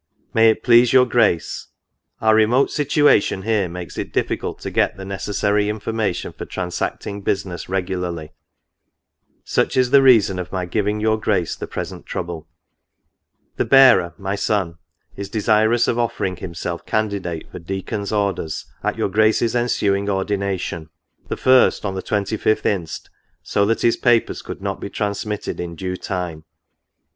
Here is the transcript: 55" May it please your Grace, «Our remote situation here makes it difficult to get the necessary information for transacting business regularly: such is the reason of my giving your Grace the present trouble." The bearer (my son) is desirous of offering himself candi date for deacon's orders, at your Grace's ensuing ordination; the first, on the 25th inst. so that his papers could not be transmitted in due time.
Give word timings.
55" 0.33 0.33
May 0.35 0.49
it 0.49 0.63
please 0.63 0.93
your 0.93 1.05
Grace, 1.05 1.67
«Our 2.23 2.33
remote 2.33 2.71
situation 2.71 3.43
here 3.43 3.69
makes 3.69 3.99
it 3.99 4.11
difficult 4.11 4.57
to 4.61 4.71
get 4.71 4.97
the 4.97 5.05
necessary 5.05 5.69
information 5.69 6.33
for 6.33 6.45
transacting 6.45 7.21
business 7.21 7.69
regularly: 7.69 8.31
such 9.43 9.77
is 9.77 9.91
the 9.91 10.01
reason 10.01 10.39
of 10.39 10.51
my 10.51 10.65
giving 10.65 10.99
your 10.99 11.19
Grace 11.19 11.55
the 11.55 11.67
present 11.67 12.07
trouble." 12.07 12.47
The 13.57 13.65
bearer 13.65 14.15
(my 14.17 14.33
son) 14.35 14.79
is 15.15 15.29
desirous 15.29 15.87
of 15.87 15.99
offering 15.99 16.37
himself 16.37 16.83
candi 16.83 17.21
date 17.21 17.51
for 17.51 17.59
deacon's 17.59 18.11
orders, 18.11 18.65
at 18.83 18.97
your 18.97 19.07
Grace's 19.09 19.55
ensuing 19.55 20.09
ordination; 20.09 20.89
the 21.27 21.37
first, 21.37 21.85
on 21.85 21.93
the 21.93 22.01
25th 22.01 22.65
inst. 22.65 23.11
so 23.43 23.67
that 23.67 23.81
his 23.83 23.97
papers 23.97 24.41
could 24.41 24.63
not 24.63 24.81
be 24.81 24.89
transmitted 24.89 25.59
in 25.59 25.75
due 25.75 25.95
time. 25.95 26.43